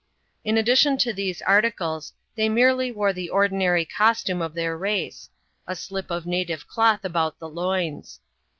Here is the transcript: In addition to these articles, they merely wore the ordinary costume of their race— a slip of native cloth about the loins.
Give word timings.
In 0.43 0.57
addition 0.57 0.97
to 0.97 1.13
these 1.13 1.43
articles, 1.43 2.11
they 2.35 2.49
merely 2.49 2.91
wore 2.91 3.13
the 3.13 3.29
ordinary 3.29 3.85
costume 3.85 4.41
of 4.41 4.55
their 4.55 4.75
race— 4.75 5.29
a 5.67 5.75
slip 5.75 6.09
of 6.09 6.25
native 6.25 6.65
cloth 6.67 7.05
about 7.05 7.37
the 7.37 7.47
loins. 7.47 8.19